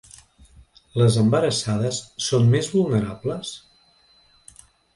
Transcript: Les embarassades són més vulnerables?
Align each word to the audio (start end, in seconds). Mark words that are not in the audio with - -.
Les 1.01 1.17
embarassades 1.23 2.01
són 2.29 2.49
més 2.55 2.73
vulnerables? 2.79 3.55